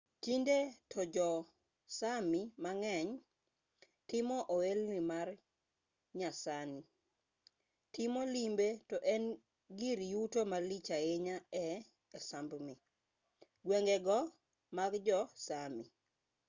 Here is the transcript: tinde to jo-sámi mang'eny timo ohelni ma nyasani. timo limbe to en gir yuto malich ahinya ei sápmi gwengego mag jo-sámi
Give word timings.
tinde 0.23 0.57
to 0.91 1.01
jo-sámi 1.15 2.41
mang'eny 2.63 3.09
timo 4.09 4.37
ohelni 4.55 4.99
ma 5.09 5.19
nyasani. 6.19 6.81
timo 7.93 8.21
limbe 8.33 8.67
to 8.89 8.95
en 9.13 9.23
gir 9.79 9.99
yuto 10.13 10.39
malich 10.51 10.89
ahinya 10.97 11.35
ei 11.65 11.75
sápmi 12.27 12.73
gwengego 13.65 14.19
mag 14.77 14.93
jo-sámi 15.07 15.83